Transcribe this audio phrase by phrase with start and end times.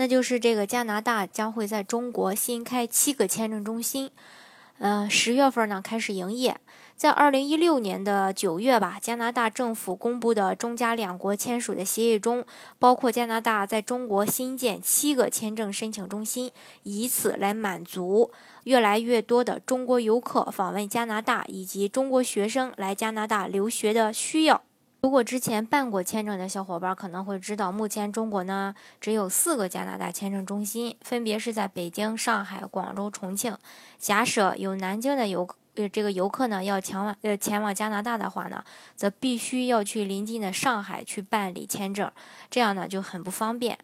[0.00, 4.10] 那就是这个加拿大将会在中国新开七个签证中心，
[4.78, 6.56] 呃，十月份呢开始营业。
[6.96, 12.42] 在二零一六年的九月吧，加拿大政府公布的中加两国签署的协议中，
[12.78, 16.50] 包括加拿大在中国新建七个签证申请中心，
[16.84, 18.30] 以此来满足
[18.64, 24.62] 越来越多的中国游客访问加拿大以及中国学生来加拿大留学的需要。
[25.02, 33.56] 如果之前办过签证的小伙伴可能会知道，目前中国呢只有四个加拿大签证中心，分别是在北京、上海、广州、重庆。
[33.98, 38.62] 假设有南京的游呃这个游客呢要前往呃前往加拿大的话呢，
[38.94, 42.10] 则必须要去临近的上海去办理签证，
[42.50, 43.78] 这样呢就很不方便。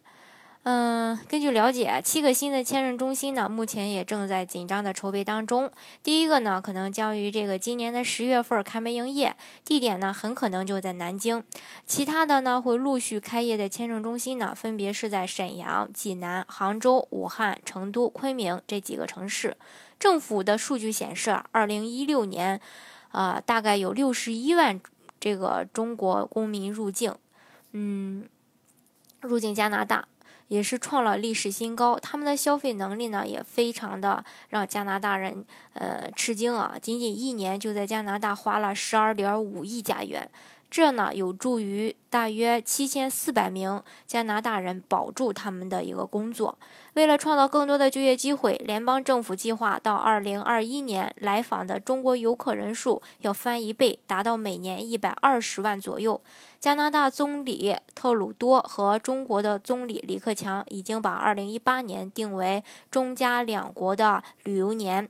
[0.69, 5.71] 嗯，根据了解，七个新的签证中心呢，目前也正在紧张的筹备当中。
[6.03, 11.41] 第一个呢，可能将于这个今年的十月份开门营业，地点呢很可能就在南京。
[11.85, 19.55] 其他的呢，会陆续开业的签证中心呢，分别是在沈阳、济南、杭州、武汉、成都、昆明这几个城市。
[19.97, 22.59] 政府的数据显示，二零一六年，
[23.11, 24.81] 啊，大概有六十一万
[25.17, 27.15] 这个中国公民入境，
[27.71, 28.27] 嗯，
[29.21, 30.09] 入境加拿大。
[30.47, 36.75] 也是创了历史新高，他们的消费能力呢也非常的让加拿大人呃吃惊啊！
[36.81, 40.29] 仅仅一年就在加拿大花了十二点五亿加元。
[40.69, 46.57] 这呢有助于大约七千四百名加拿大人保住他们的一个工作。
[46.93, 56.19] 为了创造更多的就业机会，联邦政府计划到二零二一年来访的中国游客人数要翻一倍，达到每年一百二十万左右。
[56.59, 65.07] 加拿大总理特鲁多和中国的总理李克强已经把二零一八年定为中加两国的旅游年。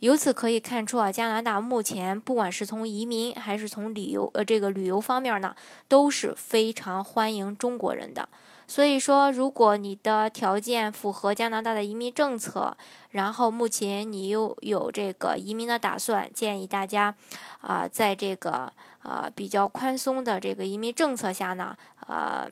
[0.00, 5.56] 由此可以看出啊，加拿大目前不管是从移民还是从旅游呃这个旅游方面呢，
[5.88, 8.28] 都是非常欢迎中国人的。
[8.68, 12.76] 所以说，如果你的条件符合加拿大的移民政策，
[13.10, 17.14] 然后目前你又有这个移民的打算，建议大家
[17.60, 21.76] 啊，在这个呃比较宽松的这个移民政策下呢，
[22.08, 22.50] 呃，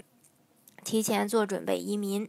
[0.85, 2.29] 提前做准备移民。